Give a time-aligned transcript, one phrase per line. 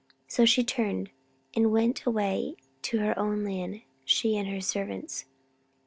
[0.27, 1.11] So she turned,
[1.55, 5.25] and went away to her own land, she and her servants.